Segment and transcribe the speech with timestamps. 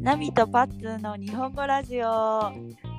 [0.00, 2.50] ナミとパッツーの日本語ラジオ。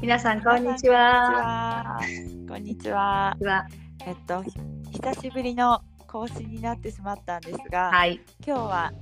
[0.04, 2.00] 皆さんこんにちは。
[2.48, 3.36] こんにちは。
[3.36, 3.68] こんにちは。
[4.06, 8.22] えっと久しぶりの更新になってしまったんですが、はい。
[8.46, 8.94] 今日は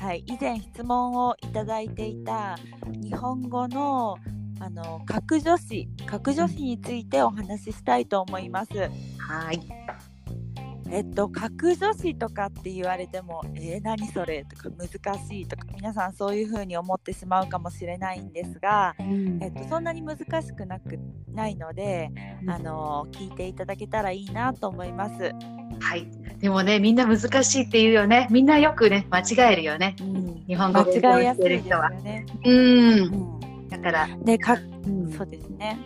[0.00, 2.56] はい以前質問をいただいていた
[3.02, 4.18] 日本語の
[4.60, 8.72] あの格助詞格助詞についてお話ししたいと思います。
[9.18, 9.60] はい。
[10.90, 14.44] えっと格助詞とかって言われてもえー、何それ？
[14.44, 14.88] とか難
[15.18, 20.98] しいとか皆さんそういうふうに思ってしまうかもしれないんですが、えっと、そんなに難しくなく
[21.32, 22.10] ないので、
[22.46, 25.32] あの聞いていただけたらいいなと思います。
[25.80, 26.08] はい。
[26.38, 28.26] でもね、みんな難しいって言うよね。
[28.30, 29.94] みんなよくね、間違えるよね。
[30.00, 31.90] うん、日本語間を違いやすいる人は。
[31.90, 32.26] ね。
[32.44, 32.58] うん。
[33.00, 35.78] うん、だから、でかうんそうですね。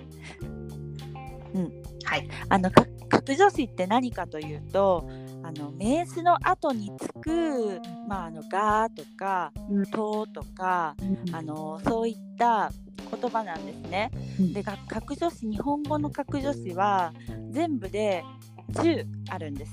[2.05, 2.29] はい。
[2.49, 2.85] あのか
[3.25, 5.09] 格助詞って何かというと
[5.43, 10.95] あの名詞の後につく、まあ、あのがとかうんととか
[11.33, 12.71] あのそういった
[13.11, 14.11] 言葉なんですね。
[14.41, 17.13] うんでが格助詞日本語の格助詞は
[17.51, 18.25] 全部で
[18.73, 19.73] 10あるんです。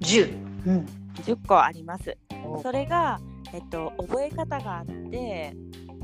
[0.00, 0.32] 10。
[0.66, 0.86] うん。
[1.16, 2.16] 10個あります。
[2.62, 3.20] それが、
[3.52, 5.54] えっと、覚え方があって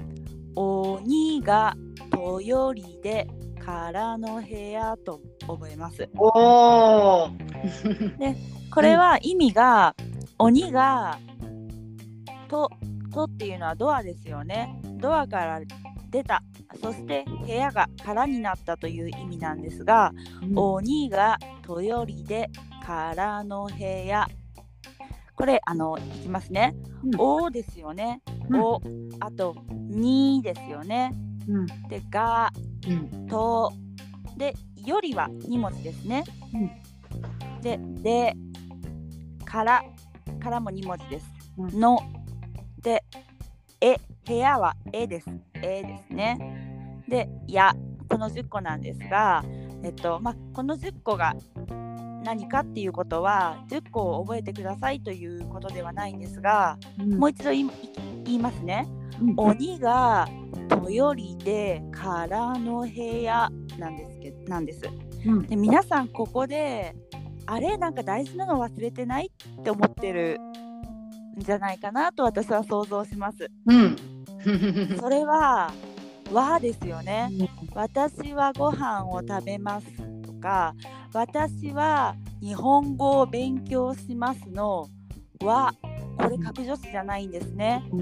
[0.55, 1.75] 「鬼が
[2.11, 3.27] とよりで
[3.65, 6.09] 空の部屋」と覚えます。
[6.17, 8.37] おー。
[8.73, 9.95] これは意味が、
[10.39, 11.19] 鬼が
[12.49, 12.71] と
[13.13, 14.81] とっていうのはドアですよね。
[15.01, 15.61] ドアから
[16.11, 16.43] 出た。
[16.81, 20.13] そして部屋が空になったという意味なんですが、
[20.55, 22.51] 鬼がとよりで
[22.85, 24.27] 空の部屋。
[25.35, 26.75] これあのいきますね。
[27.05, 28.21] うんおですよね。
[28.51, 28.81] うんお
[29.21, 31.13] あとにですよね。
[31.49, 31.67] うん。
[31.89, 32.53] でが
[32.87, 33.27] うん。
[33.27, 33.73] と
[34.39, 36.25] でよりは2文字ですね。
[37.61, 38.37] でで
[39.45, 39.83] から
[40.41, 41.27] からも2文字です。
[41.59, 41.99] うんの
[42.81, 43.05] で
[43.81, 45.29] え部屋はえです。
[45.55, 47.03] えですね。
[47.09, 47.75] でや
[48.09, 49.45] この10個なんですが、
[49.83, 51.35] えっとまあ、この10個が
[52.25, 57.71] 何かっていうことは10個を覚えてくださいということではないんですが、もう一度言い
[58.25, 58.87] 言いますね。
[59.21, 60.29] うん鬼が
[60.69, 62.89] とよりで空の部
[63.23, 64.83] 屋なんですけなんです。
[65.27, 66.95] うんで皆さんここで
[67.47, 69.31] あれなんか大事なの忘れてない
[69.61, 70.39] って思ってる
[71.39, 73.51] んじゃないかなと私は想像します。
[73.67, 73.97] うん。
[75.01, 75.73] それは
[76.33, 77.31] 「は」ですよね。
[77.75, 79.87] 私はご飯を食べます
[80.23, 80.75] とか
[81.13, 84.87] 私は日本語を勉強しますの
[85.43, 85.75] 「は」
[86.19, 87.85] これ格助詞じゃないんですね。
[87.93, 88.01] うん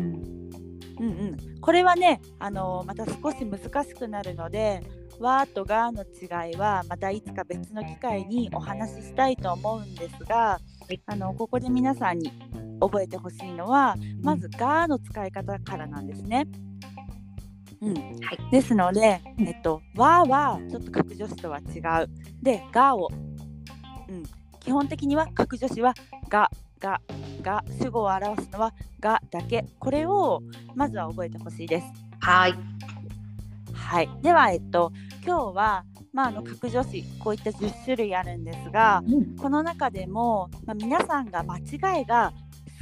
[0.98, 1.08] うんう
[1.56, 4.82] ん、これはね、あのまた少し難しくなるので
[5.20, 10.60] 「わ」と「が」の違いはまたいつか別の機会にお話ししたいと思うんですが、
[10.90, 12.32] いあのここで皆さんに
[12.80, 16.46] 覚えてほしいのはまず「が」の使い方からなんですね。
[17.82, 22.08] うんはいですので「えっと、わ」はちょっと格助詞とは違う。
[22.42, 23.08] で「が」を、
[24.08, 24.22] うん、
[24.60, 25.94] 基本的には格助詞は
[26.28, 26.50] 「が」
[26.80, 27.00] が
[27.42, 30.42] が主語を表すのは「が」だけこれを
[30.74, 31.86] まずは覚えてほしいです。
[32.20, 32.54] はい。
[33.86, 34.92] はい、では、えっと、
[35.24, 39.02] 今日は、まあ、あの格助詞こういった10種類あるんですが
[39.40, 42.32] この中でも、まあ、皆さんが間違いが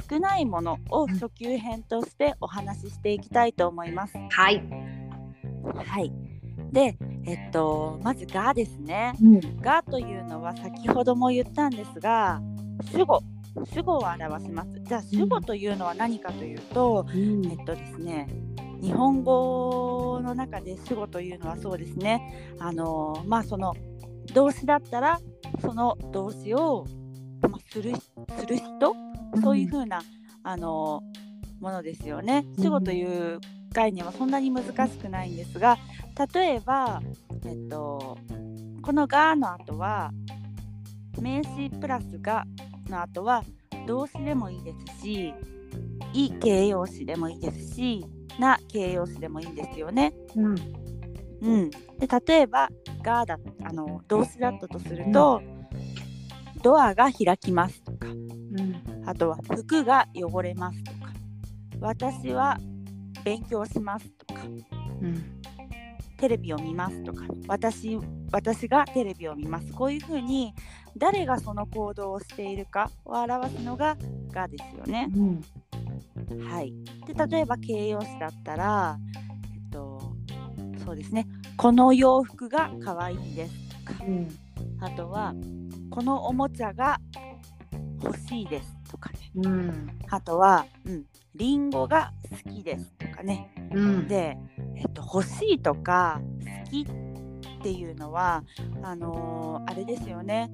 [0.09, 4.17] 少ないものを初級編としてお話ししていきたいと思います。
[4.31, 4.63] はい。
[5.75, 6.11] はい、
[6.71, 9.13] で、えっと、まず「が」ですね。
[9.21, 9.61] うん。
[9.61, 12.41] がというのは先ほども言ったんですが
[12.91, 13.21] 主語
[13.73, 14.69] 主語を表します。
[14.83, 18.27] じゃあ主語というのは何かというと、えっとですね
[18.85, 22.53] 日本語の中で主語というのはそうですね。
[22.59, 23.73] あのまあその
[24.33, 25.19] 動詞だったら
[25.59, 26.85] その動詞を、
[27.41, 27.93] まあ、する
[28.37, 28.95] する人？
[29.41, 30.01] そういうふうな、
[30.43, 31.01] あの
[31.59, 32.45] ものですよね。
[32.59, 33.39] 主語という
[33.73, 35.77] 概念はそんなに難しくないんですが
[36.33, 37.01] 例えば、
[37.45, 38.17] えっと、
[38.81, 40.11] この「が」の後は
[41.19, 42.45] 名詞プラス「が」
[42.87, 43.43] の後は
[43.85, 45.33] 動詞でもいいですし
[46.13, 48.05] 「い」形容詞でもいいですし
[48.39, 50.13] 「な」形容詞でもいいんですよね。
[50.35, 50.55] うん。
[51.41, 52.69] うん、で例えば
[53.03, 55.41] 「が」だあの動詞だったとすると
[56.63, 59.05] 「ドアが開きます」とかうん。
[59.05, 61.13] あとは服が汚れますとか、
[61.79, 62.57] 私は
[63.23, 64.47] 勉強しますとか、う
[65.05, 65.41] ん。
[66.17, 67.99] テレビを見ますとか、私
[68.31, 69.71] 私がテレビを見ます。
[69.73, 70.53] こういうふうに
[70.97, 73.97] 誰がその行動をしているかを表すのが
[74.31, 75.09] がですよね。
[75.13, 75.41] うん。
[76.47, 76.73] はい。
[77.07, 78.97] で例えば形容詞だったら、
[79.53, 80.01] えっと
[80.85, 81.27] そうですね。
[81.57, 83.53] この洋服が可愛いです
[83.85, 84.27] とか、うん。
[84.79, 85.33] あとは
[85.89, 86.99] このおもちゃが
[88.03, 89.31] 欲しいですとかね。
[89.35, 89.89] うん。
[90.09, 91.05] あとは、うん、
[91.35, 93.51] リンゴが好きですとかね。
[93.73, 94.07] うん。
[94.07, 94.37] で、
[94.75, 96.21] えっと、欲しいとか
[96.65, 96.85] 好きっ
[97.61, 98.43] ていうのは
[98.83, 100.51] あのーあれですよね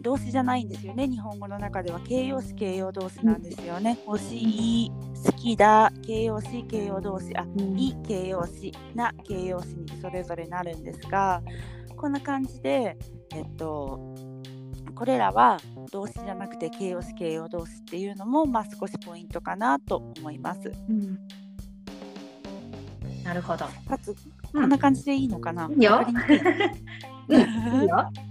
[0.00, 1.06] 動詞じゃないんですよね。
[1.06, 4.92] 日本語の中では形容詞形容動詞なんですよね、欲しい
[5.24, 5.92] 好きだ。
[6.06, 7.36] 形容詞形容動詞。
[7.36, 7.46] あ
[7.76, 11.42] い形容詞な形容詞にそれぞれなるんですが
[11.96, 12.96] こんな感じで
[13.34, 14.14] えっと
[14.94, 15.58] これらは
[15.92, 20.72] 動詞じゃなくて形容詞形容動詞っていうのも、まあ、少しポイントかなと思います。
[20.88, 21.18] うん。
[23.24, 23.66] なるほど。
[23.88, 24.14] かつ
[24.54, 24.60] うん。
[24.60, 26.04] こんな感じでいいのかな、うんいいよ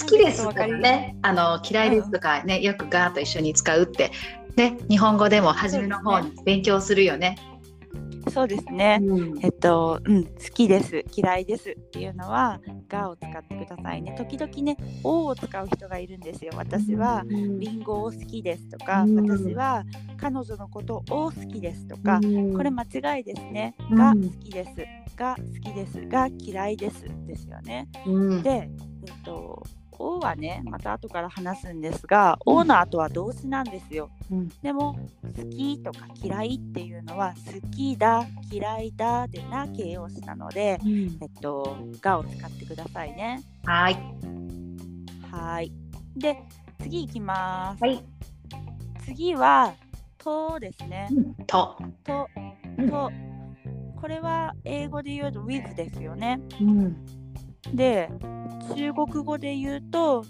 [0.00, 4.10] 好きですとかね、あの嫌いですとかね、よくガーと一緒に使うって、
[4.56, 7.36] ね、日本語でも初めの方に勉強するよね。
[8.30, 8.98] そうですね。
[9.02, 9.38] うん。
[9.42, 14.14] えっと、うん、好きです、嫌いですっていうのは、がを使ってくださいね。
[14.18, 16.52] 時々ね、おを使う人がいるんですよ。
[16.56, 19.28] 私は、リンゴを好きですとか、うん。
[19.28, 19.84] 私は
[20.18, 22.54] 彼女のことを好きですとか、うん。
[22.54, 23.74] これ間違いですね。
[23.90, 23.96] うん。
[23.96, 24.70] が好きです、
[25.16, 27.04] が好きです、が嫌いです。
[27.26, 27.88] ですよね。
[28.06, 28.42] うん。
[28.42, 28.50] で、
[29.06, 29.62] えっと、
[29.98, 34.10] おはね、また後から話すんですが、おの後は動詞なんですよ。
[34.30, 34.94] うんでも
[35.36, 40.80] 好きとか嫌いっていうのは好きだ嫌いだでな形容詞なので、
[41.20, 43.42] えっと、がを使ってくださいね。
[43.64, 43.98] はい。
[45.30, 45.72] はい。
[46.16, 46.38] で、
[46.80, 47.82] 次いきます。
[47.82, 48.04] はい。
[49.04, 49.74] 次は、
[50.18, 51.08] とですね。
[51.46, 51.76] と。
[52.04, 52.28] と、
[52.78, 53.10] うんと。
[54.00, 56.40] これは英語で言うと with ですよね。
[56.60, 56.96] うん。
[57.74, 58.10] で、
[58.74, 60.24] 中国語で言うと、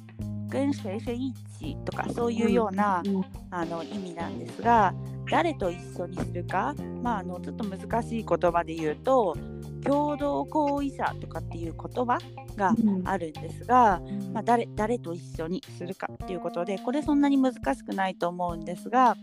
[0.48, 3.02] 跟谁谁一起とかそういうような、
[3.50, 4.94] あの意味なんですが
[5.30, 9.36] 誰と一緒にするか、まあ、あのちょっと難しい言葉で言うと
[9.84, 12.18] 共同行為者とかっていう言葉
[12.56, 12.74] が
[13.04, 14.00] あるんですが、
[14.32, 19.16] まあ、誰誰と一緒にするかっていうことでこれそんなに難しくないと思うんですが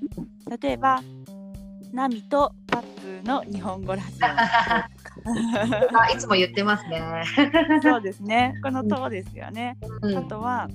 [0.62, 1.02] 例えば
[1.96, 4.26] 「ナミとパッツーの日本語ラジオ」
[5.98, 7.02] あ、いつも言ってますね。
[7.82, 9.78] そうですねこの「と」ですよね。
[10.04, 10.68] あとは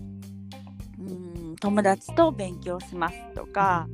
[0.99, 3.87] うん友達と勉強しますとか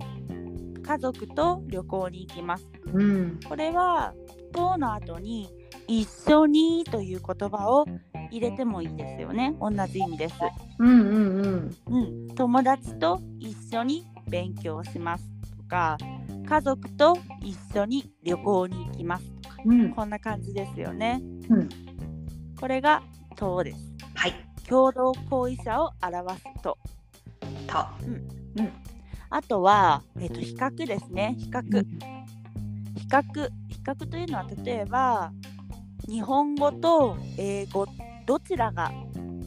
[0.84, 3.40] 家族と旅行に行きますうん。
[3.48, 4.14] これは
[4.54, 5.50] 「と」の後に
[5.88, 7.86] 「一緒に」という言葉を
[8.30, 10.36] 入れてもいいですよね同じ意味です、
[10.78, 11.76] うんうんうん。
[11.86, 11.98] う
[12.32, 15.98] ん、友達と一緒に勉強しますとか
[16.48, 19.90] 家族と一緒に旅行に行きますとかうん。
[19.90, 21.20] こんな感じですよね
[21.50, 21.68] うん。
[22.58, 23.02] これが
[23.36, 24.32] 「と」ですはい。
[24.68, 26.78] 共同行為者を表すと
[27.66, 27.86] と。
[29.28, 31.34] あとは、えっと比較ですね。
[31.38, 31.62] 比較。
[31.62, 33.50] 比較。
[33.68, 35.32] 比較というのは例えば
[36.08, 37.86] 日本語と英語
[38.24, 38.90] どちらが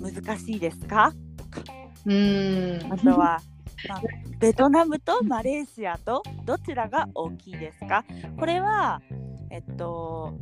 [0.02, 1.62] 難しいですかとか？
[2.06, 2.80] うん。
[2.92, 3.42] あとは、
[3.90, 4.02] あ、
[4.40, 8.04] ベトナムとマレーシアとどちらが大きいですか？
[8.38, 9.02] これは
[9.50, 10.34] えっと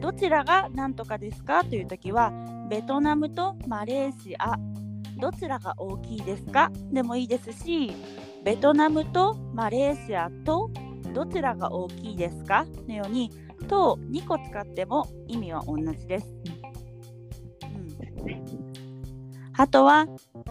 [0.00, 1.64] どちらが何とかですか？
[1.64, 2.32] という時は
[2.70, 4.56] ベトナムとマレーシア
[5.18, 6.70] どちらが大きいですか？
[6.92, 7.92] でもいいですし
[8.44, 10.70] ベトナムとマレーシアと
[11.12, 12.64] どちらが大きいですか？
[12.86, 13.30] のように
[13.68, 16.34] 「と」2個使っても意味は同じです。
[17.62, 17.68] う
[18.28, 18.40] ん、
[19.56, 20.06] あとは、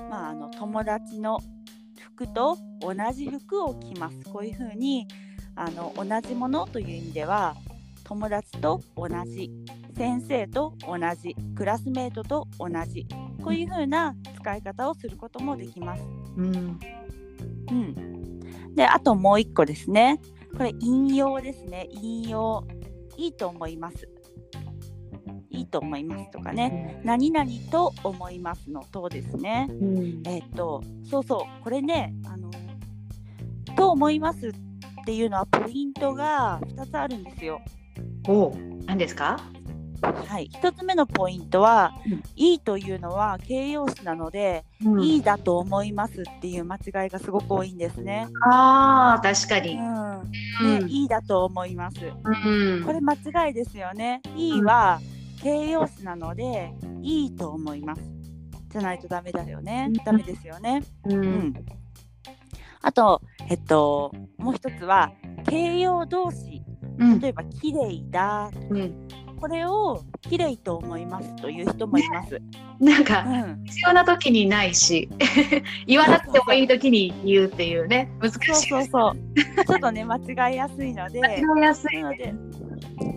[0.10, 1.40] まあ、あの友達の
[2.20, 4.20] 服と同じ服を着ます。
[4.26, 5.08] こういうふうに
[5.56, 7.56] あの同じものという意味では
[8.04, 9.50] 友達と同じ
[9.96, 13.08] 先生と同じクラスメートと同じ
[13.42, 16.04] こういうふうな使い方をすることもできます。
[16.36, 16.80] うん。
[17.70, 20.20] うん、であともう一個ですね
[20.58, 22.68] これ引用ですね引用
[23.16, 24.10] いいと思います
[25.60, 30.24] いいと思いますとかね何々と思いますのとですねうん。
[30.26, 32.50] えっとそうそうこれねあの
[33.76, 34.52] と思いますっ
[35.06, 37.62] ていうのはポイントが2つあるんですよ
[38.28, 38.54] お。
[38.86, 39.40] 何ですか？
[40.02, 44.64] はい1つ目のポイントは、うんいいというのは形容詞なので、
[45.02, 48.28] いいだと思いますっていう間違いがすごく多いんですね。
[48.50, 49.76] ああ、確かに。
[49.76, 50.32] うんうん
[50.82, 51.98] ねいいだと思います。
[52.24, 52.84] うん。
[52.86, 54.22] これ間違いですよね。
[54.38, 55.02] いいは
[55.42, 58.02] 形容詞なので、いいと思います。
[58.70, 59.94] じゃないとダメだよねうん。
[59.94, 60.84] ダメですよね。
[61.06, 61.14] う。
[61.14, 61.54] うんん。
[62.82, 65.12] あと、えっと、もう一つは
[65.50, 66.62] 形容動詞。
[66.98, 67.20] うん。
[67.20, 68.52] 例えば、綺麗だ。
[68.70, 69.08] うん。
[69.40, 72.36] これを綺麗と思いますという人もいます。
[72.36, 72.42] う
[72.84, 73.64] なんかん。
[73.66, 75.10] 必要な時にないし、
[75.88, 78.40] 言わなくてもいい時に言うっていうね、難しい。
[78.68, 79.66] そうそうそう。
[79.66, 81.22] ちょっとね、間違いやすいので。
[81.22, 82.02] 間違いやすい。
[82.02, 82.34] なので、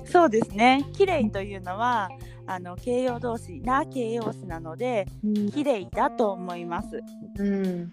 [0.05, 0.85] そうですね。
[0.93, 2.09] 綺麗というのは、
[2.47, 5.07] あの形容動詞な形容詞なので、
[5.55, 7.01] 綺麗だと思います。
[7.39, 7.91] うん。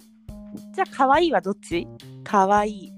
[0.74, 1.88] じゃあ可愛いはどっち？
[2.24, 2.92] 可愛い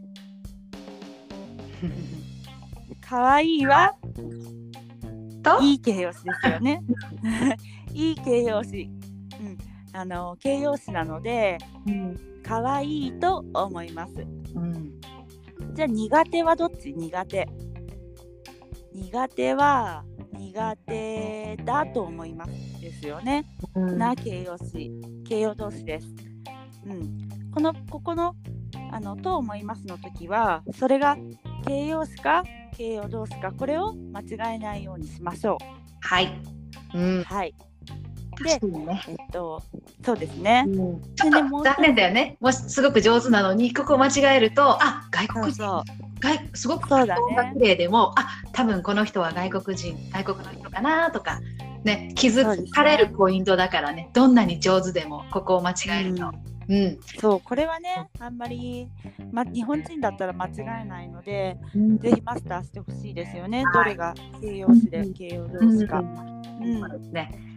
[3.01, 3.93] 可愛いは？
[5.43, 5.61] と？
[5.61, 6.81] いい形容詞ですよね。
[7.93, 8.89] いい形容詞。
[9.41, 9.57] うん、
[9.91, 14.13] あの形容詞なのでうん可愛いと思います。
[14.55, 14.93] うん
[15.73, 16.93] じゃあ苦手はどっち？
[16.93, 17.47] 苦手。
[18.93, 20.03] 苦手は
[20.37, 23.45] 苦手だと思いますですよね。
[23.75, 24.91] うんな形容詞
[25.27, 26.07] 形容動詞です。
[26.85, 28.35] うん、このここの
[28.91, 31.17] あのと思いますの時はそれが
[31.65, 32.43] 形容詞か
[32.75, 35.57] 形容動詞かこれを間違えないようにしましょ
[36.01, 36.41] はい。
[36.93, 37.23] うんう。。
[37.23, 37.53] はい。
[38.43, 39.03] 確かにね。
[39.07, 39.61] えっと
[40.03, 40.63] そうですね。
[40.67, 42.37] うんでねもう一つ残念だよね。
[42.39, 45.83] もしすごく上手なのにここ間違えると、あ外国人
[46.19, 47.15] 外すごく顔が
[47.53, 51.39] 綺麗でも、あ多分この人は外国人外国の人かなとか
[51.83, 54.09] ね気づかれるポイントだからね。
[54.13, 56.31] どんなに上手でもここを間違えると。
[56.69, 56.99] うん。
[57.19, 58.87] そうこれはねあんまり、
[59.31, 60.51] ま、日本人だったら間違
[60.83, 63.65] えないのでうんぜひマスターしてほしいですよね。
[63.65, 65.99] はいどれが形容詞でうん形容動詞か。
[65.99, 66.03] う
[66.63, 67.50] うんそうですね。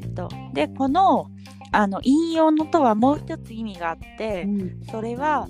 [0.00, 1.26] えっと、でこの
[1.70, 5.48] あの引用のとはもう一つ意味があって、うんそれは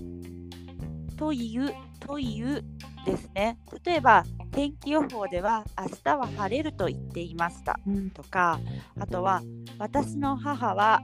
[1.16, 2.64] というという
[3.04, 3.58] ですね。
[3.84, 7.78] 例えば天気予報では明日は晴れると言っていました
[8.14, 8.58] とか
[8.98, 9.42] あとは
[9.78, 11.02] 私の母は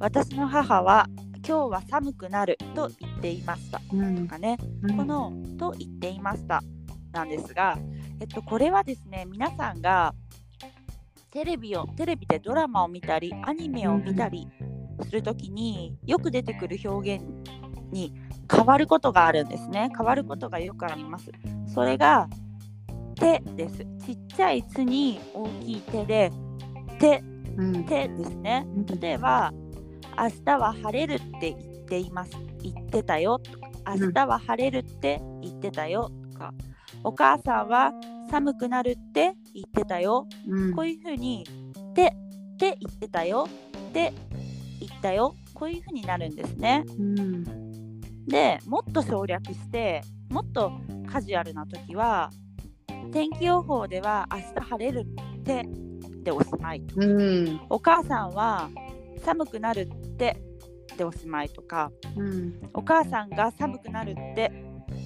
[0.00, 1.06] 私の母は
[1.46, 3.82] 今日は寒くなると言っていました。
[3.92, 4.26] うん。
[4.26, 4.56] とかね。
[4.96, 5.30] この
[5.60, 6.62] 「と言っていました」
[7.12, 7.76] なんですが、
[8.18, 10.14] えっと、これはですね皆さんが
[11.30, 14.48] テレビをテレビでドラマを見たりアニメを見たり
[15.02, 17.24] するときによく出てくる表現
[17.92, 18.14] に
[18.50, 19.90] 変わることがあるんですね。
[19.94, 21.30] 変わることがよくあります。
[21.66, 22.26] それが
[23.16, 23.86] 「手」です。
[24.06, 26.32] ちっちゃい「つ」に大きい「手」で
[26.98, 27.22] 「手」
[27.58, 27.84] うん。
[27.84, 28.66] 手ですね。
[28.98, 29.52] 例えば
[30.20, 32.32] 「明日は晴れるって言っています。
[32.62, 36.52] 言ってたよ」とか「明日は晴れるって言ってたよ」とか
[37.02, 37.92] 「お母さんは
[38.30, 40.74] 寒くなるって言ってたよ」うん。
[40.74, 41.44] こういうふうに
[41.94, 42.12] 「て」
[42.54, 43.48] って言ってたよ。
[43.88, 44.12] って
[44.78, 45.34] 言ったよ。
[45.54, 46.84] こういうふうになるんですね。
[46.98, 48.00] うん。
[48.26, 50.70] でもっと省略してもっと
[51.10, 52.30] カジュアルな時は
[53.10, 55.06] 天気予報では明日晴れる
[55.38, 55.66] って
[56.22, 57.60] でおしまいうん。
[57.70, 58.68] お母さんは
[59.20, 60.42] 寒くなるって
[60.96, 64.52] でおしまいとかうんお母さんが寒くなるって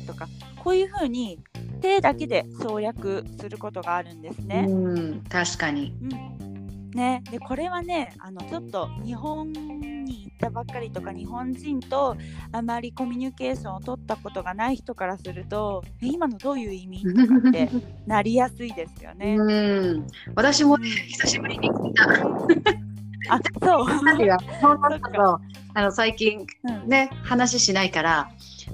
[0.07, 0.29] とか
[0.63, 1.39] こういうふうに
[1.81, 4.67] 手だけで省略することがあるんですね。
[4.69, 5.95] うん確かに。
[6.01, 12.17] うん、ねでこれはねあのちょっと日本に行ったばっかりとか日本人と
[12.53, 17.03] あまりコミュニケーションを取ったことがない人からするとえ今のどういう意味？
[17.03, 17.69] とかって
[18.07, 19.37] なりやすいですよね。
[19.37, 22.84] うん私もね久しぶりに聞いた。
[23.29, 24.03] あそう。
[24.05, 24.31] なんていう。
[24.31, 25.41] か日本の人と
[25.75, 26.89] あの最近うん。
[26.89, 28.31] ね話しないから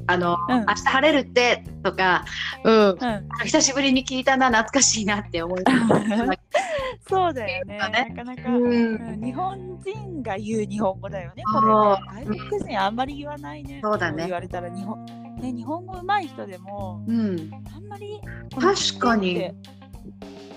[0.06, 0.60] あの、うん。
[0.60, 2.24] 明日晴れるってとか、
[2.64, 3.28] うん、うん。
[3.44, 6.34] 久しぶりに聞いたな懐かしいなって思いま
[7.08, 7.78] そうだよね。
[7.78, 8.14] ね。
[8.14, 8.62] なかなか、うん。
[8.64, 9.20] うん。
[9.22, 11.42] 日本人が言う日本語だよね。
[11.44, 11.60] こ
[12.14, 12.34] れね。
[12.36, 13.80] 外国人あんまり言わないね。
[13.82, 14.24] そうだね。
[14.24, 14.68] 言われたら。
[14.70, 15.04] 日本
[15.40, 18.20] ね日本語上手い人でもうん、あんまり
[18.60, 19.52] 確かに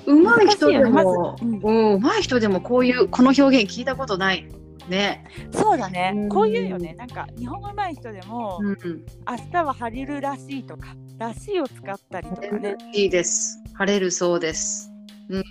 [0.06, 4.48] 上手い人でも、ねまずうん、上手い人でもこういうこの表現聞いたことない
[4.90, 5.26] ね。
[5.52, 6.30] そうだねうん。
[6.30, 6.94] こういうよね。
[6.98, 12.76] なんか日本語上手い人でも、うん、明日は晴れるらしいとか、らしいを使ったりとかね。
[12.94, 13.58] いいです。
[13.76, 14.94] 晴れるそうです。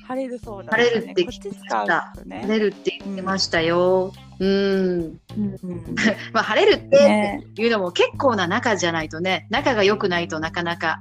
[0.07, 0.85] 晴れるそうだ、ね。
[0.85, 2.43] 晴れるって聞きましたとね。
[2.43, 4.13] 晴れるって言ってましたよ。
[4.39, 5.21] うん、うん
[5.63, 5.85] うん
[6.33, 10.99] まあ晴れるっていうのも結構な仲じゃないとね、仲が良くないとなかなか、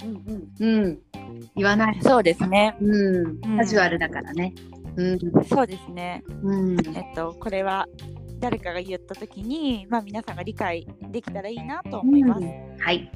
[0.59, 0.99] うん、
[1.55, 1.99] 言わない。
[2.01, 2.75] そうですね。
[2.81, 4.53] うん、カジュアルだからね。
[4.95, 6.23] うん、そうですね。
[6.43, 7.87] うん、えっと、これは
[8.39, 12.43] 誰かが言ったときに、まあ、皆さんが理解できたらいいなと思います。
[12.79, 13.11] はい、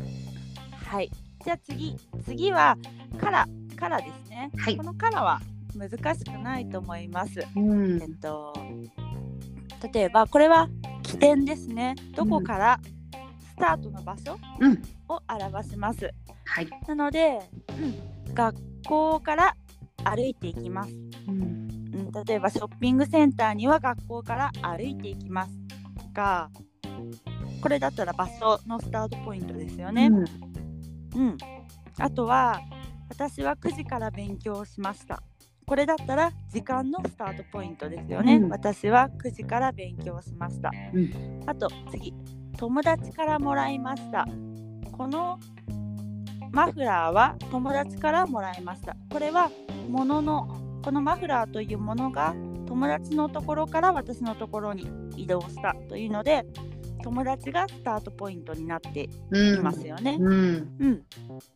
[0.86, 1.12] はい。
[1.44, 2.78] じゃあ次、次は
[3.20, 4.52] カラ、カラですね。
[4.58, 5.42] はいこのカラは
[5.76, 7.46] 難しくないと思います。
[7.56, 8.54] うんえっと、
[9.94, 10.70] 例えばこれは
[11.04, 11.96] 起点ですね。
[12.16, 12.80] どこから
[13.50, 14.38] スタートの場所？
[14.62, 16.12] うん、を表します。
[16.46, 17.40] はい、なので、
[18.28, 18.56] うん、学
[18.88, 19.56] 校から
[20.04, 20.94] 歩いていきます。
[21.28, 21.42] うん、
[21.94, 25.52] うん、例えばショッピングセンターには学校から歩いていきます
[25.98, 26.50] とか
[27.62, 30.10] これだったら場所のスタートポイントですよね。
[31.16, 31.38] うん、
[31.98, 32.62] あとは
[33.10, 35.24] 私は9時から勉強をしました。
[35.66, 38.36] これだったら時間のスタートポイントですよね。
[38.36, 40.72] うん私は9時から勉強をしました。
[40.94, 42.14] うんあと次
[42.58, 44.28] 友達からもらいました。
[44.98, 45.40] この
[46.52, 48.96] マフラーは友達からもらいました。
[49.12, 49.52] これは
[49.90, 50.48] ものの
[50.84, 52.34] このマフラーというものが
[52.66, 54.88] 友達のところから私のところに
[55.18, 56.46] 移動したというので
[57.04, 60.18] 友達がスタートポイントになっていますよね。
[60.20, 60.76] うん。
[60.80, 61.04] うん、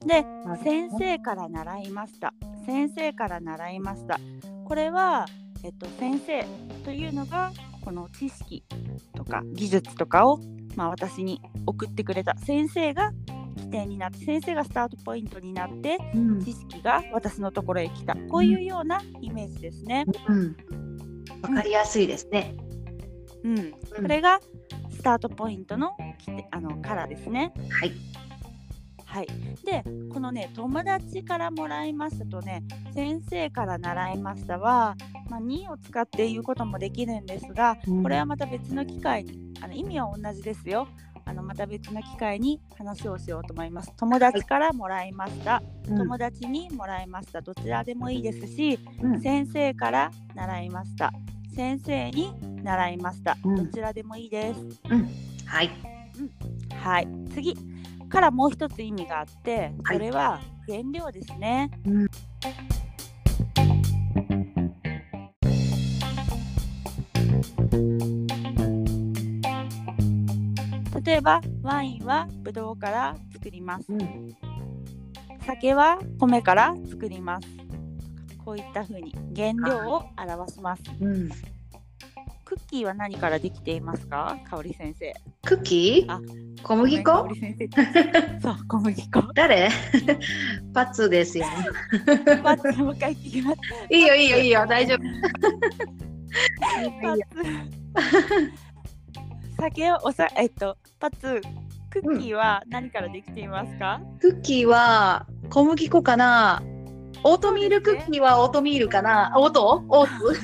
[0.06, 0.26] で
[0.64, 2.34] 先生から習いました。
[2.66, 4.20] 先生から習いました。
[4.66, 5.26] これは、
[5.64, 6.46] えっと、先生
[6.84, 7.52] というのが
[7.84, 8.64] この知識
[9.16, 10.40] とか技術とかを、
[10.76, 13.12] まあ、私に送ってくれた先生が
[13.58, 20.06] 起点になって先生がスタートポイントになってうん知識が私のところへ来たこういうようなイメージですね。
[20.28, 20.56] うん
[21.42, 22.56] わかりやすいですね。
[23.44, 24.40] うん、これが
[24.92, 25.96] スタートポイントの
[26.52, 27.54] あのからですね。
[27.70, 27.94] はい。
[29.10, 29.28] はい、
[29.66, 32.64] でこのね友達からもらいましたとね
[32.94, 34.96] 先生から習いましたは、
[35.32, 38.04] まあ、2を使って言うこともできるんですがうん。
[38.04, 40.88] これはまた別の機会にあの意味は同じですよ。
[41.26, 43.92] あのまた別の機会に話をしようと思います。
[43.98, 47.42] 友達からもらいました、友達にもらいました。
[47.42, 49.22] どちらでもいいですしうん。
[49.22, 51.12] 先生から習いました。
[51.56, 53.38] 先生に習いました。
[53.44, 53.56] うん。
[53.58, 54.60] どちらでもいいです。
[54.90, 55.10] うん。
[55.46, 55.70] はい。
[56.82, 57.56] はい、次
[58.10, 61.70] からもう一つ意味があって、はいそれは原料ですね。
[61.86, 62.08] うん
[71.06, 73.86] 例えばワインはブドウから作ります。
[73.92, 74.36] うん
[75.46, 77.48] 酒は米から作ります。
[78.46, 80.84] こういった風に原料を表します。
[81.02, 81.30] うん。
[82.46, 85.14] クッキーは何からできていますか、香織先生。
[85.44, 86.12] クッキー？
[86.12, 86.22] あ
[86.64, 87.30] 小麦粉？
[88.42, 89.24] そう、小麦粉。
[89.34, 89.70] 誰？
[90.74, 91.46] パッツですよ。
[92.44, 93.58] パッツもう一回聞きます。
[93.90, 95.00] いいよいいよいいよ大丈夫。
[97.02, 97.22] パッツ。
[99.60, 101.42] 酒をおさえっとパッツ
[101.90, 104.00] クッキーは何からできていますか？
[104.22, 106.62] クッキーは小麦粉かな
[107.24, 110.40] オートミールクッキーはオートミールかなオートオートじ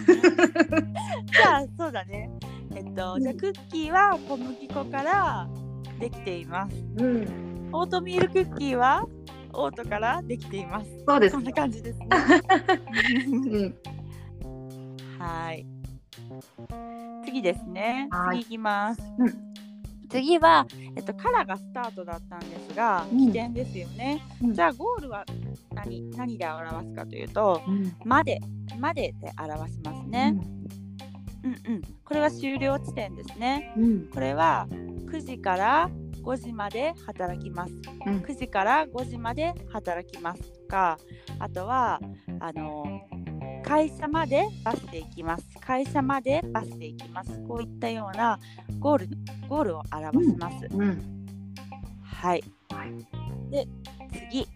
[1.47, 2.30] ゃあそうだね。
[2.75, 5.47] えっとじゃあクッキーは小麦粉から
[5.99, 6.75] できています。
[6.97, 7.69] うん。
[7.71, 9.05] オートミールクッキーは
[9.53, 10.89] オートからできています。
[11.08, 11.43] そうですこん。
[11.43, 12.08] な感じですね。
[13.27, 13.75] うん。
[15.19, 15.65] はい。
[17.25, 18.08] 次ですね。
[18.12, 19.01] はい次いきます。
[19.19, 19.55] うん
[20.08, 24.21] 次は、えっと、カラがスタートだったんですが、うん起点ですよね。
[24.41, 25.25] うんじゃあ、ゴールは
[25.73, 27.93] 何何で表すかというと、うん。
[28.05, 28.39] まで、
[28.79, 30.38] までで表しますね。
[31.43, 31.81] うんうん。
[32.03, 33.73] これは終了地点ですね。
[33.77, 34.10] うん。
[34.13, 34.67] これは
[35.06, 35.89] 9時から
[36.22, 37.74] 5時まで働きます。
[38.06, 40.98] うん9時から5時まで働きますとか、
[41.39, 42.00] あとは、
[42.39, 43.02] あの、
[43.63, 45.44] 会社までバスで行きます。
[45.60, 47.39] 会社までバスで行きます。
[47.48, 48.39] こういったような
[48.80, 49.10] ゴール、
[49.48, 50.68] ゴールを表します。
[50.72, 51.26] うん。
[52.04, 52.44] はい。
[52.70, 53.68] はいで、
[54.30, 54.48] 次。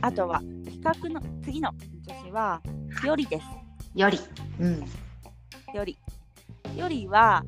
[0.00, 1.72] あとは、比較の、次の
[2.04, 2.60] 助詞は、
[3.04, 3.46] よりです。
[3.94, 4.18] より。
[4.60, 4.84] うん。
[5.74, 5.98] より。
[6.76, 7.44] よりは、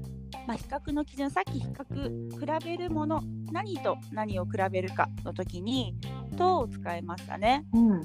[0.48, 5.94] まあ、比較の基準、さっき比較、比べるもの、何と何を比べるかの時に、
[6.38, 7.66] とを使いましたね。
[7.74, 8.02] うん。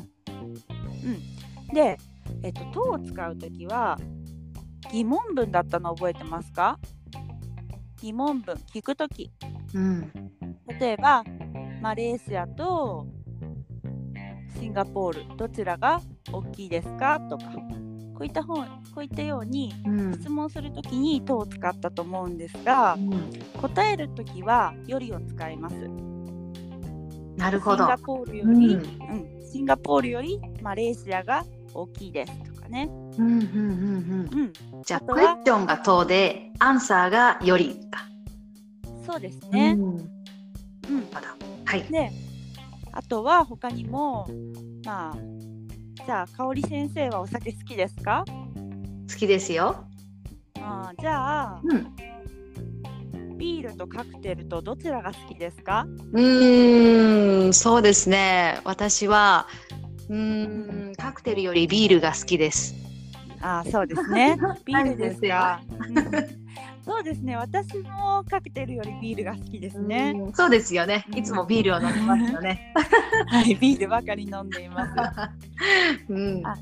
[1.74, 1.98] で、
[2.42, 3.98] えっと、とを使う時は、
[4.92, 6.78] 疑問文だったの覚えてますか？
[8.02, 9.32] 疑問文、聞く時。
[9.74, 10.12] うん。
[10.82, 11.24] 例えば、
[11.82, 13.08] マレーシアと
[14.60, 17.22] シンガポール、どちらが大きいですか？
[17.22, 20.14] とか、こういった本こういったようにうん。
[20.14, 22.98] 質問するときに「と」を使ったと思うんですが
[23.62, 25.76] 答えるときは「より」を使います。
[27.38, 27.98] なるほどシンガ。
[27.98, 28.60] ポールようん。
[28.60, 32.88] り、うんシンガポールよりマレーシアが大きいですとかね。
[33.18, 33.26] うん。
[33.26, 33.38] うん。
[33.38, 34.30] うん。
[34.74, 38.08] うん、じゃあ、クエスチョンがとで、アンサーがよりか。
[39.06, 39.76] そうですね。
[39.78, 39.90] うん。
[39.90, 40.10] うん
[41.14, 41.36] まだ。
[41.66, 41.84] はい。
[41.84, 42.12] で
[42.92, 44.28] あとは他にも
[44.86, 45.18] まあ
[46.06, 48.24] じゃあ香織先生はお酒好きですか？
[49.10, 49.86] 好きですよ。
[50.60, 53.38] あーじゃあうん。
[53.38, 55.86] ビールとカクテルとどちらが好きですか？
[56.14, 58.62] うーん、そうですね。
[58.64, 59.48] 私は、
[60.10, 62.74] うーん、カクテルよりビールが好きです。
[63.42, 65.60] あーそうですね ビールですか？
[66.86, 71.06] そうですね私もカクテルよりビールが好きですねうんそうですよね。
[71.16, 72.74] いつもビールを飲みますよね。
[73.28, 74.94] はいビールばかり飲んでいます
[76.10, 76.42] うん。
[76.48, 76.56] あ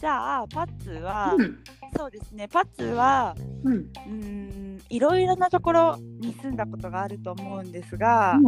[0.00, 1.58] じゃあパッツは、うん。
[1.96, 3.72] そうですねパッツはうん。
[3.74, 8.38] うーんいろいろなところに住んだことがあると思うんですが、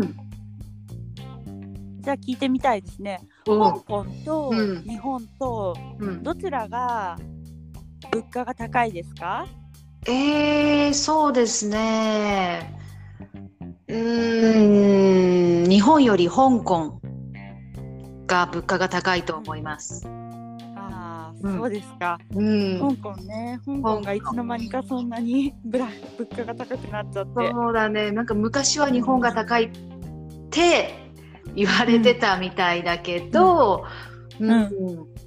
[2.01, 3.21] じゃあ聞いてみたいですね。
[3.23, 6.23] うん香港とうん日本とうん。
[6.23, 7.17] どちらが
[8.13, 9.47] 物価が高いですか？
[10.07, 12.75] えー、そうですね。
[13.89, 17.01] うーん日本より香港
[18.27, 20.07] が物価が高いと思います。
[21.43, 22.19] そうですか。
[22.35, 22.81] うん。
[22.81, 27.51] 香港ね、香港がいつの間にかそんなにブラ物価が高くなっちゃって。
[27.53, 28.11] そうだね。
[28.11, 29.71] なんか昔は日本が高いっ
[30.51, 30.95] て
[31.55, 33.85] 言われてたみたいだけど、
[34.41, 34.51] うん。
[34.51, 34.71] ん。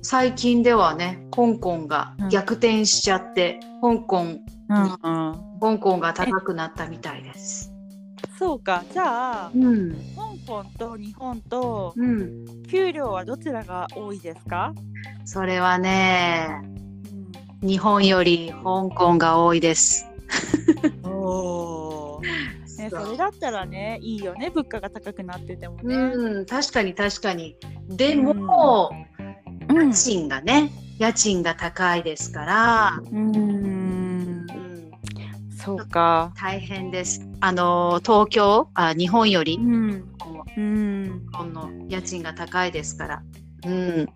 [0.01, 4.25] 最近ではね香港が逆転しちゃって、香港
[4.71, 7.73] うんうん、香港が高くなったみたいです。
[8.39, 8.83] そうか。
[8.91, 9.95] じゃあ、うん
[10.47, 14.73] 香港と日本とうん、給料はどちらが多いですか？
[15.25, 16.61] それはね
[17.61, 20.05] 日本より香港が多いです。
[21.03, 21.09] お
[22.17, 22.21] お。
[22.77, 24.49] ね、それだったらね、いいよね。
[24.49, 25.95] 物価が高くなっててもね。
[25.95, 27.55] うん、確かに確かに。
[27.89, 28.89] でも、
[29.69, 33.35] うん家賃がね、家賃が高いですから、うん。
[33.35, 33.80] うん、
[35.63, 36.33] そうか。
[36.35, 37.21] 大変です。
[37.39, 40.03] あの東京あ日本よりうん。
[40.17, 41.05] こうん。
[41.27, 43.23] うこの家賃が高いですから。
[43.63, 44.09] うん、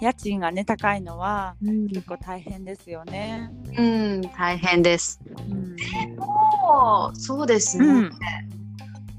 [0.00, 3.50] 家賃がね高いのはうん結構大変ですよね。
[3.76, 5.20] うん、大変です。
[5.48, 5.76] うん。
[5.78, 8.12] そうそうですね、うん。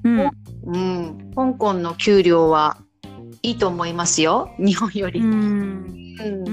[0.04, 0.32] うん。
[0.66, 1.32] うん。
[1.34, 2.78] 香港の給料は
[3.42, 4.54] いいと思いますよ。
[4.60, 5.22] 日本より。
[5.22, 6.16] ううんん。
[6.20, 6.51] うん。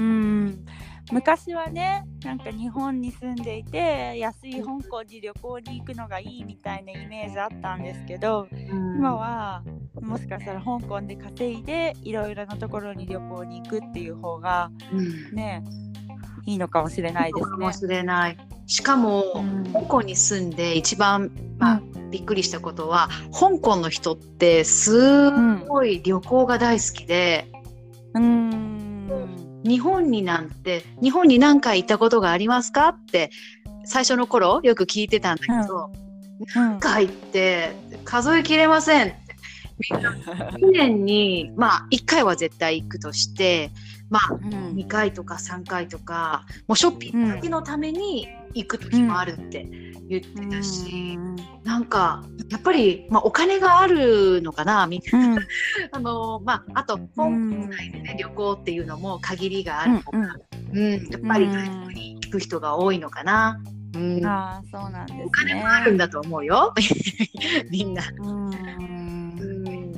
[1.11, 9.63] 昔はねなんか日本に住んでいて安い香港に旅行に行くのがいいみたいなイメージあったんですけど今は
[10.01, 15.63] もしかしたら香港で稼いでいろいろなところに旅行に行くっていう方がうんね
[16.45, 17.71] いいのかもしれないですねかも。
[17.71, 18.37] しれない。
[18.65, 25.29] しかも、うん香港に住んで一番、まあびっくりしたことは香港の人ってす
[25.67, 27.47] ごい旅行が大好きで、
[28.15, 28.68] うん。
[29.63, 33.31] 日本になんて日本に何回行ったことがありますかって
[33.85, 36.45] 最初の頃よく聞いてたんだけど、うん。
[36.55, 37.71] 何回って
[38.05, 39.17] 数えきれませんって。
[39.91, 43.71] みんな1年にまあ1回は絶対行くとして
[44.09, 44.73] まあうん。
[44.75, 49.67] 2回とか3回とかもうショッピングだけのために行く時もあるって
[50.07, 51.17] 言ってたし、
[51.63, 55.39] なんかやっぱり、まあ、お金があるのかなみたいな、うん。
[55.91, 60.11] あのまあ、あと香港内でね、旅行っていうのも限りがあるのか、
[60.73, 60.91] うん。
[60.91, 63.59] やっぱり外国に行く人が多いのかな、
[63.95, 64.25] うん。
[64.25, 65.23] ああそうなんですね。
[65.25, 66.73] お金もあるんだと思うよ。
[67.69, 68.03] みんな。
[68.19, 68.49] うん。
[68.49, 69.93] うん。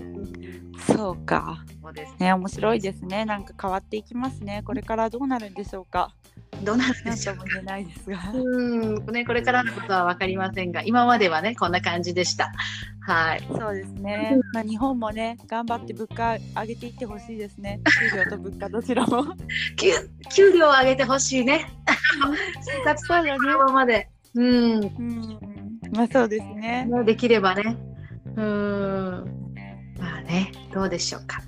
[0.96, 1.64] そうか。
[1.92, 3.26] そうですね面白いですね。
[3.26, 4.64] なんか変わっていきますね。
[4.66, 6.14] これからどうなるんでしょうか。
[6.64, 8.18] どうなるんでしょうとも言えないですが。
[8.34, 12.54] うんね、これからのことは分かりませんが今まではねこんな感じでした。
[13.06, 14.40] はい、そうですね。
[14.54, 17.82] まあ日本もね頑張って物価上げていってほしいですね。
[18.00, 19.26] 給料と物価どちらも。
[19.76, 19.92] 給
[20.34, 21.66] 給料を上げてほしいね。
[22.62, 23.38] 生活そうだね。
[23.38, 25.40] のままで、うん、うん。
[25.94, 26.86] まあそうですね。
[26.86, 27.76] ねできればね。
[28.38, 29.42] うん。
[30.02, 31.42] まあね、どうでしょうか。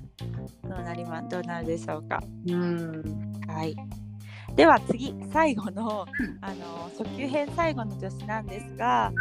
[0.63, 2.21] どうなりまどうなるでしょうか。
[2.47, 3.03] うん。
[3.47, 3.75] はい。
[4.55, 6.05] では次最後の
[6.41, 9.11] あの初級編最後の助詞なんですが、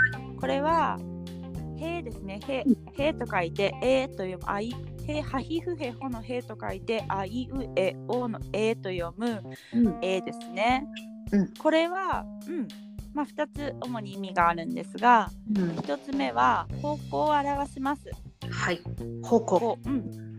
[0.40, 0.98] これは
[1.78, 2.40] 「へ」ですね。
[2.46, 2.64] へ
[2.98, 4.74] 「へ」と書いて「え」と読む「あい」
[5.08, 10.86] 「へ」はひふへほの「へ」と書いて「あいうえお」の「え」と読むうん「え」ですね。
[11.32, 12.68] うんこれは、うん
[13.14, 18.10] まあ、2つ主に意味があるんですがうん1つ目は方向を表します。
[18.50, 18.80] はい。
[19.22, 19.78] 方向。
[19.86, 20.31] うん、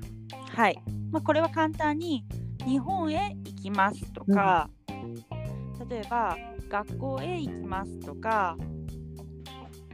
[0.55, 2.25] はい、まあ、これは簡単に
[2.65, 4.69] 日本へ行きますとか、
[5.89, 6.37] 例えば
[6.69, 8.55] 学校へ行きますとか、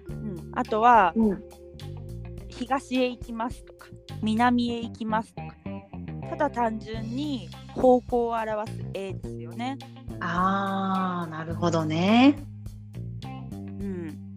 [0.10, 1.44] うん、あとはうん。
[2.60, 3.88] 東へ行きますとか
[4.22, 5.56] 南へ行きますとか
[6.30, 9.78] ただ単純に方向を表す「え」ですよね。
[10.20, 12.36] ああ、なるほどね。
[13.24, 14.36] うん、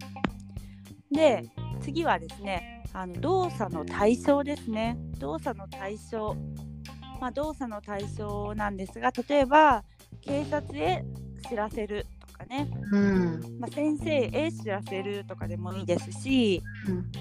[1.11, 1.45] で
[1.81, 6.37] 次はですねあの動作の対象ですね動作の対象、
[7.21, 9.85] まあ、動作の対象なんですが例えば
[10.21, 11.05] 警察へ
[11.49, 13.41] 知らせるとかね、うん。
[13.59, 17.13] まあ、先生へ知らせるとかでもいいですしうん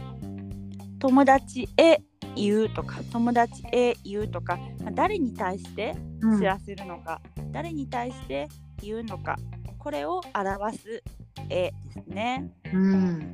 [1.00, 1.98] 友達へ
[2.36, 7.20] 言うとか友達へ言うとか、まあ誰に対してうん知らせるのか、
[7.52, 8.48] 誰に対して
[8.82, 9.36] 言うのか
[9.80, 11.04] これを表す
[11.50, 12.52] 「え」ですね。
[12.72, 13.34] うん。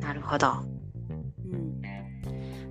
[0.00, 0.73] なるほど。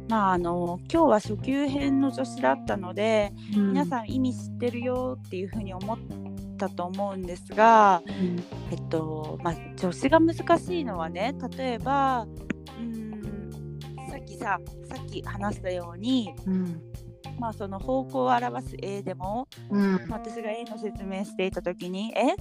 [0.03, 5.97] うんまああの今日は初級編の助詞だったので、皆さん意味知ってるよっていうふうに思っ
[6.57, 8.39] たと思うんですが、ん。
[8.71, 12.27] えっとまあ、助詞が難しいのはね例えば
[12.79, 16.81] うんさっきささっき話したように、うん。
[17.39, 19.47] まあ、その方向を表す A でも、
[20.09, 22.35] 私が A の説明していた時に「え？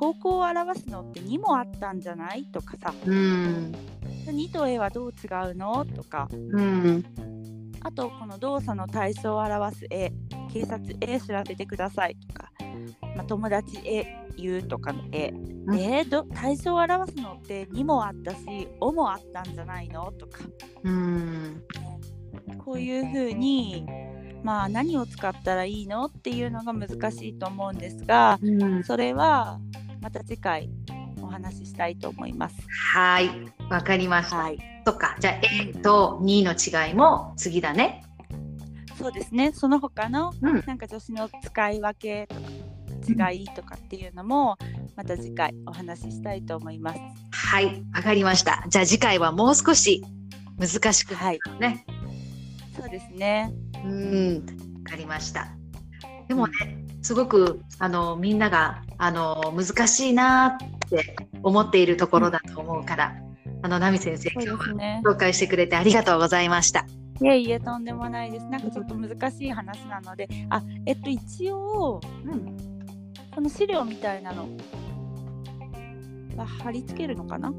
[0.00, 2.94] 方向を表すのって2もあったんじゃない?」とかさ。
[3.06, 3.72] うん。
[4.26, 5.84] 2と A はどう違うの？
[5.84, 7.04] とか、うん、
[7.82, 10.12] あとこの動作の対象を表す A
[10.52, 12.50] 警察 A 調べてくださいとか、
[13.16, 15.30] まあ、友達 A 言うとかの A、
[15.66, 20.12] うん、えー、ど対象を表すのって2もあったし「お」もあったんじゃないの？
[20.12, 20.40] とか、
[20.84, 21.62] うん、
[22.58, 23.84] こういうふうに
[24.44, 26.04] まあ何を使ったらいいの？
[26.04, 29.58] っていうのが難しいと思うんですが、うん、それは
[30.00, 30.70] また次回
[31.22, 32.56] お話ししたいと思います。
[32.94, 33.30] はい、
[33.68, 34.36] わかりました。
[34.36, 38.04] はい、そっか、じゃあ A と2の違いも次だね。
[38.96, 39.52] そうですね。
[39.52, 42.26] その他の、うん、なんか助詞の使い分け
[43.06, 44.58] とか違いとかっていうのも
[44.94, 47.00] また次回お話ししたいと思います。
[47.32, 48.64] はい、わかりました。
[48.68, 50.02] じゃあ次回はもう少し
[50.58, 51.16] 難しくね。
[51.16, 51.40] はい、
[52.76, 53.52] そうですね。
[53.84, 54.44] うん、
[54.84, 55.59] わかりました。
[56.30, 56.52] でもね、
[57.02, 63.16] すごくあのみんながあの難しいなって思っているところだと思うから、
[63.62, 64.56] あのナミ先生、今日は
[65.04, 66.86] 紹介してくれてありがとうございました。
[67.20, 68.46] いえいえとんでもないです。
[68.46, 72.56] なんかちょっと難しい話なので、あえっと一応、うん、
[73.34, 74.48] この資料みたいなの
[76.36, 77.52] は貼り付けるのかな？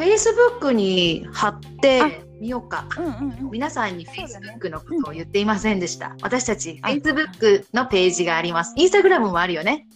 [0.00, 2.86] フェイスブックに貼ってみようか。
[2.96, 3.12] うんうん
[3.44, 6.08] うん、皆さんにフェイスブックのことを言っていませんでした。
[6.08, 8.72] ねうん、私たちフェイスブックのページがあります。
[8.76, 9.86] インスタグラムもあるよね。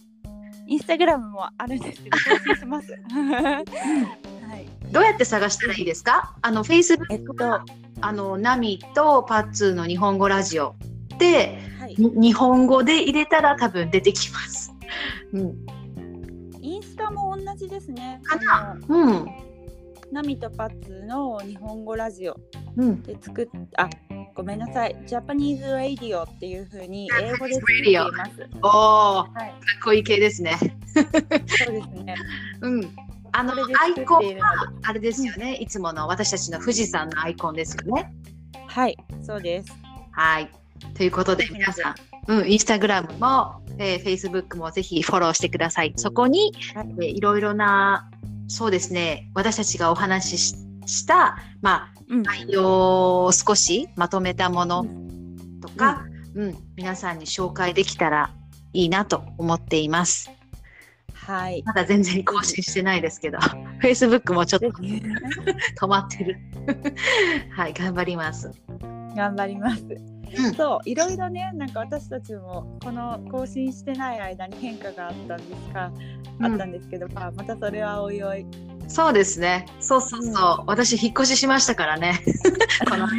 [0.67, 2.17] インスタグラムもあるんですけど、
[2.55, 2.91] します。
[3.09, 3.63] は
[4.59, 4.91] い。
[4.91, 6.35] どうやって探したらいいですか？
[6.43, 7.61] あのフェイスブックと、
[8.01, 10.75] あのナミとパッツーの日本語ラジオ
[11.17, 14.71] で、はい、日本語で入れたら多分出てきます。
[15.33, 15.55] うん。
[16.61, 18.21] インスタも同じですね。
[18.23, 18.77] かな？
[18.87, 19.29] うん。
[20.11, 22.35] ナミとパッツの日本語ラジオ
[23.03, 23.89] で作っ、うん、あ
[24.33, 24.95] ごめんなさい。
[25.05, 28.49] ジャパニーズ・ラディオっていうふうに英語で作っています。
[28.61, 28.71] おお、
[29.23, 30.57] はい、かっこいい系ですね。
[30.95, 32.15] そうですね。
[32.61, 32.95] うん。
[33.31, 38.13] あのアイコンはあれですよね、うん、いつもの私たちの富士山のアイコンですよね。
[38.67, 38.97] はい。
[39.23, 39.73] そうです。
[40.11, 40.49] はい。
[40.93, 41.95] ということで皆さ
[42.27, 45.93] ん、うん、インスタグラムも、えー、フェイスブックもぜひフォローしてください。
[45.97, 48.09] そこに、はい、えー、いろいろな
[48.47, 50.55] そうですね私たちがお話し
[50.85, 54.85] した、まあ、内容を少しまとめたもの
[55.61, 56.05] とか、
[56.35, 58.31] うん、うん、皆さんに紹介できたら
[58.73, 60.29] いいなと思っています。
[61.13, 61.63] はい。
[61.65, 63.39] まだ全然更新してないですけど、
[63.81, 64.67] Facebook もちょっと
[65.81, 66.37] 止まってる。
[67.55, 68.51] はい、頑張ります。
[69.15, 69.83] 頑張ります。
[70.37, 75.91] うん、そういろいろねなんか私たちもこの更新してない間に変化があったんですか、
[76.39, 78.45] うん、あったんですけど、まあ、またそれはおいおい。
[78.87, 79.65] そうですね。
[79.79, 82.19] そうそうそう、うん、私引っ越ししましたからね。
[82.89, 83.15] このそ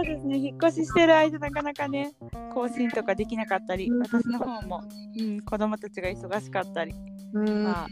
[0.00, 0.36] うですね。
[0.38, 2.12] 引っ越ししてる間なかなかね
[2.54, 4.82] 更新とかできなかったり、私の方も、
[5.18, 6.94] うん、子供たちが忙しかったり、
[7.32, 7.86] まあ、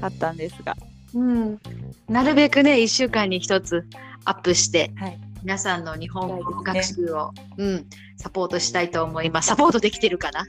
[0.00, 0.76] あったんですが、
[1.14, 1.60] うん、
[2.08, 3.86] なるべくね1週間に1つ
[4.24, 9.48] アップして、はい皆さんの日本語学習を、ね、うん、サポートしたいと思います。
[9.48, 10.46] サポートできてるかな？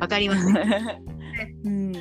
[0.00, 1.00] わかります、ね、
[1.64, 2.00] うん、そ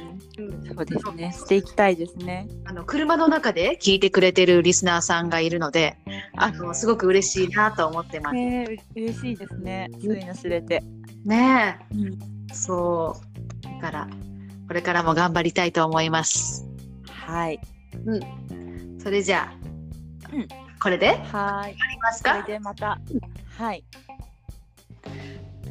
[0.81, 1.31] うですね。
[1.31, 2.49] していきたいですね。
[2.65, 5.97] あの車の中で聞いてくれてるリスナーさんがいるので、
[6.35, 8.37] あのすごく嬉しいなと思ってます。
[8.37, 9.89] えー、嬉しいですね。
[9.93, 10.83] そういうの知れて。
[11.23, 12.19] ねえ、うん、
[12.53, 13.15] そ
[13.63, 13.81] う。
[13.81, 14.09] だから
[14.67, 16.65] これからも頑張りたいと思います。
[17.09, 17.61] はい。
[18.05, 18.99] うん。
[18.99, 19.53] それじゃあ。
[20.33, 20.47] うん。
[20.81, 21.07] これで？
[21.07, 21.21] はい。
[21.31, 22.43] ありますか？
[22.43, 22.99] でまた。
[23.57, 23.83] はい。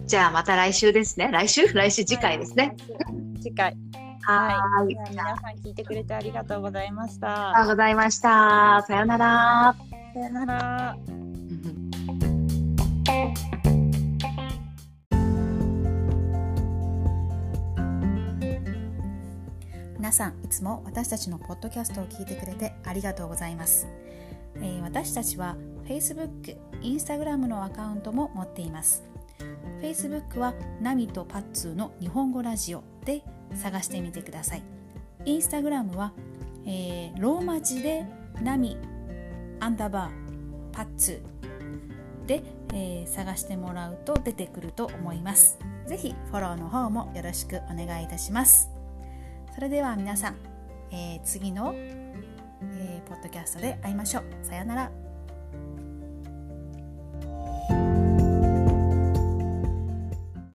[0.07, 1.29] じゃあまた来週ですね。
[1.33, 1.67] 来週？
[1.73, 2.77] 来週次回ですね。
[3.41, 3.77] 次回。
[4.23, 4.97] はい。
[5.11, 7.51] 皆さん聞いてくれてありがとうございました。
[7.51, 8.85] ありがとうございました。
[8.87, 9.77] さよなら。
[10.15, 10.97] さよなら。
[20.07, 23.89] 皆さんいつも私たちのポッドキャストを聞いてくれてありがとうございます。
[24.55, 29.03] えー、私たちは Facebook、Instagram のアカウントも持っています。
[29.83, 33.25] Facebook はナミとパッツーの日本語ラジオで
[33.57, 34.63] 探してみてください。
[35.25, 36.13] Instagram は、
[36.65, 38.07] えー、ローマ字で
[38.41, 38.77] ナミ
[39.59, 45.59] アンダーバーパッツーで、えー、探してもらうと出てくると思います。
[45.85, 48.76] ぜひフォローの方もよろしくお願いいたします。
[49.57, 50.37] それでは皆さん、
[50.93, 54.25] えー、次のえー、ポッドキャストで会いましょう。
[54.43, 55.06] さようなら。